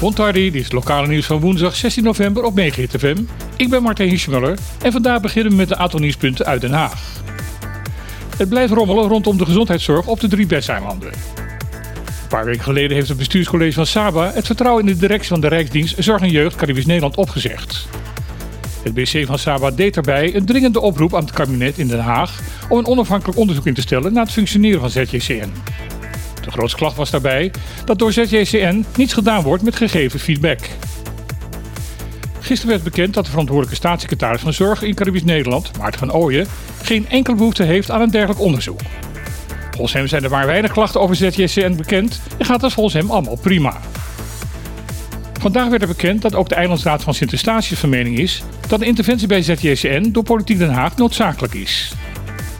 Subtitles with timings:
[0.00, 3.16] Bontardi, dit is het lokale nieuws van woensdag 16 november op Megahit FM.
[3.56, 7.22] Ik ben Martijn Hiesmuller en vandaag beginnen we met een aantal nieuwspunten uit Den Haag.
[8.36, 11.12] Het blijft rommelen rondom de gezondheidszorg op de drie Besseilanden.
[11.12, 15.40] Een paar weken geleden heeft het bestuurscollege van Saba het vertrouwen in de directie van
[15.40, 17.88] de Rijksdienst Zorg en Jeugd Caribisch Nederland opgezegd.
[18.82, 22.40] Het BC van Saba deed daarbij een dringende oproep aan het kabinet in Den Haag
[22.68, 25.52] om een onafhankelijk onderzoek in te stellen naar het functioneren van ZJCN.
[26.50, 27.52] De grootste klacht was daarbij
[27.84, 30.58] dat door ZJCN niets gedaan wordt met gegeven feedback.
[32.40, 36.46] Gisteren werd bekend dat de verantwoordelijke staatssecretaris van Zorg in Caribisch Nederland, Maarten van Ooyen,
[36.82, 38.80] geen enkele behoefte heeft aan een dergelijk onderzoek.
[39.70, 43.10] Volgens hem zijn er maar weinig klachten over ZJCN bekend en gaat dat volgens hem
[43.10, 43.80] allemaal prima.
[45.40, 48.86] Vandaag werd er bekend dat ook de Eilandsraad van Sint-Eustatius van mening is dat een
[48.86, 51.92] interventie bij ZJCN door Politiek Den Haag noodzakelijk is.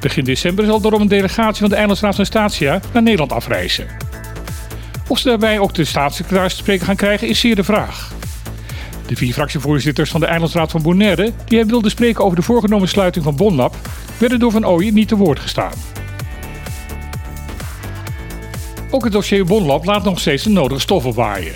[0.01, 3.87] Begin december zal daarom een delegatie van de Eilandsraad van Statia naar Nederland afreizen.
[5.09, 8.13] Of ze daarbij ook de staatssecretaris te spreken gaan krijgen is zeer de vraag.
[9.07, 12.89] De vier fractievoorzitters van de Eilandsraad van Bonaire, die hij wilde spreken over de voorgenomen
[12.89, 13.77] sluiting van Bonlab,
[14.19, 15.73] werden door Van Ooyen niet te woord gestaan.
[18.91, 21.55] Ook het dossier Bonlab laat nog steeds de nodige stof opwaaien.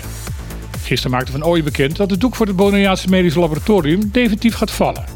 [0.83, 4.71] Gisteren maakte Van Ooyen bekend dat het doek voor het Bonaireaanse Medisch Laboratorium definitief gaat
[4.71, 5.14] vallen.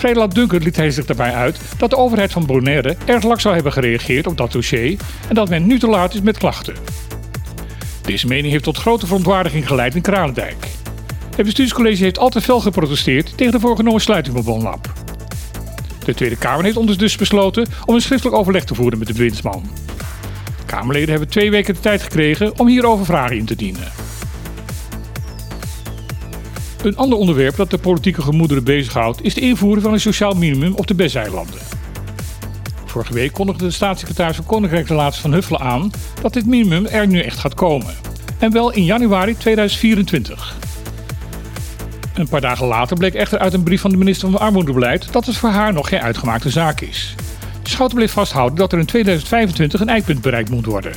[0.00, 3.54] Vrij laatdunkend liet hij zich daarbij uit dat de overheid van Bonaire erg laks zou
[3.54, 4.98] hebben gereageerd op dat dossier
[5.28, 6.74] en dat men nu te laat is met klachten.
[8.02, 10.66] Deze mening heeft tot grote verontwaardiging geleid in Kralendijk.
[11.36, 14.92] Het bestuurscollege heeft altijd fel geprotesteerd tegen de voorgenomen sluiting van Bonlab.
[16.04, 19.70] De Tweede Kamer heeft ondertussen besloten om een schriftelijk overleg te voeren met de bewindsman.
[20.66, 23.92] Kamerleden hebben twee weken de tijd gekregen om hierover vragen in te dienen.
[26.82, 30.74] Een ander onderwerp dat de politieke gemoederen bezighoudt is de invoering van een sociaal minimum
[30.74, 31.60] op de Besseilanden.
[32.84, 35.90] Vorige week kondigde de staatssecretaris van Koninkrijksrelaties van Huffelen aan
[36.22, 37.94] dat dit minimum er nu echt gaat komen.
[38.38, 40.56] En wel in januari 2024.
[42.14, 45.26] Een paar dagen later bleek echter uit een brief van de minister van Armoedebeleid dat
[45.26, 47.14] het voor haar nog geen uitgemaakte zaak is.
[47.62, 50.92] Schouten bleef vasthouden dat er in 2025 een eikpunt bereikt moet worden.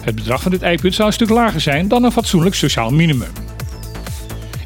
[0.00, 3.53] Het bedrag van dit eikpunt zou een stuk lager zijn dan een fatsoenlijk sociaal minimum.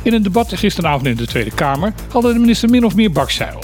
[0.02, 3.60] In een debat gisteravond in de Tweede Kamer hadden de minister min of meer bakzeil.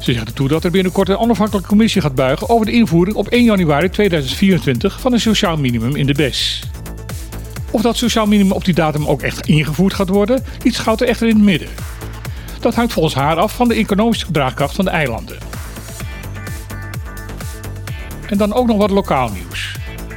[0.00, 3.28] Ze zegt ertoe dat er binnenkort een onafhankelijke commissie gaat buigen over de invoering op
[3.28, 6.62] 1 januari 2024 van een sociaal minimum in de BES.
[7.70, 11.28] Of dat sociaal minimum op die datum ook echt ingevoerd gaat worden, liet Schouten echter
[11.28, 11.68] in het midden.
[12.60, 15.38] Dat hangt volgens haar af van de economische draagkracht van de eilanden.
[18.28, 19.76] En dan ook nog wat lokaal nieuws.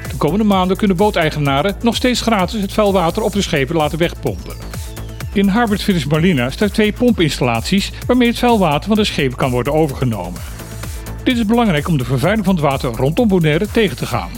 [0.09, 3.97] De komende maanden kunnen booteigenaren nog steeds gratis het vuil water op de schepen laten
[3.97, 4.71] wegpompen.
[5.34, 9.74] In Harbert Village Marina staan twee pompinstallaties waarmee het vuilwater van de schepen kan worden
[9.74, 10.42] overgenomen.
[11.24, 14.30] Dit is belangrijk om de vervuiling van het water rondom Bonaire tegen te gaan.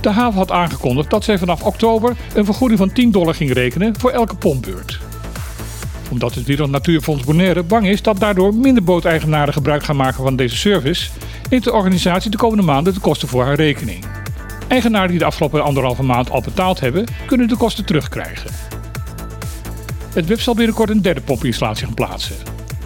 [0.00, 3.98] De haven had aangekondigd dat zij vanaf oktober een vergoeding van 10 dollar ging rekenen
[3.98, 5.00] voor elke pompbeurt.
[6.10, 10.36] Omdat het Wereld Natuurfonds Bonaire bang is dat daardoor minder booteigenaren gebruik gaan maken van
[10.36, 11.10] deze service,
[11.50, 14.04] neemt de organisatie de komende maanden de kosten voor haar rekening.
[14.68, 18.71] Eigenaren die de afgelopen anderhalve maand al betaald hebben, kunnen de kosten terugkrijgen.
[20.12, 22.36] Het WIP zal binnenkort een derde pompinstallatie gaan plaatsen.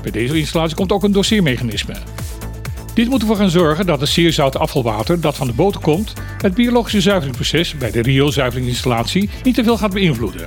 [0.03, 1.95] Bij deze installatie komt ook een dossiermechanisme.
[2.95, 6.13] Dit moet ervoor gaan zorgen dat het zeer zoute afvalwater dat van de boten komt,
[6.39, 10.47] het biologische zuiveringsproces bij de rioolzuiveringsinstallatie niet te veel gaat beïnvloeden.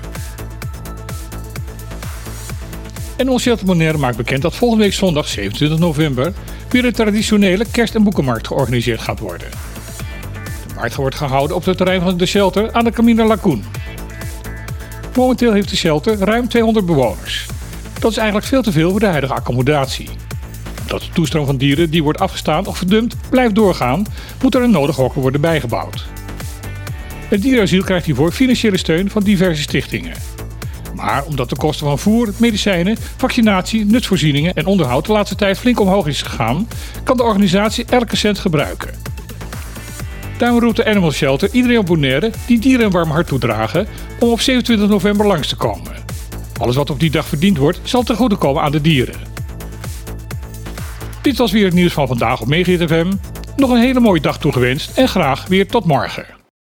[3.17, 6.33] En ons Bonaire maakt bekend dat volgende week zondag 27 november
[6.69, 9.49] weer een traditionele kerst- en boekenmarkt georganiseerd gaat worden.
[10.67, 13.63] De markt wordt gehouden op het terrein van de shelter aan de Camina Lacoon.
[15.15, 17.45] Momenteel heeft de shelter ruim 200 bewoners.
[17.99, 20.09] Dat is eigenlijk veel te veel voor de huidige accommodatie.
[20.81, 24.05] Omdat de toestroom van dieren die wordt afgestaan of verdumpt blijft doorgaan,
[24.41, 26.05] moet er een nodig hokken worden bijgebouwd.
[27.27, 30.13] Het dierenasiel krijgt hiervoor financiële steun van diverse stichtingen.
[30.95, 35.79] Maar omdat de kosten van voer, medicijnen, vaccinatie, nutsvoorzieningen en onderhoud de laatste tijd flink
[35.79, 36.67] omhoog is gegaan,
[37.03, 38.98] kan de organisatie elke cent gebruiken.
[40.39, 43.87] Daarom roept de Animal Shelter iedereen op Bonaire die dieren een warm hart toedragen
[44.19, 45.91] om op 27 november langs te komen.
[46.59, 49.15] Alles wat op die dag verdiend wordt zal ten goede komen aan de dieren.
[51.21, 53.05] Dit was weer het nieuws van vandaag op Megahit.
[53.55, 56.38] Nog een hele mooie dag toegewenst en graag weer tot morgen.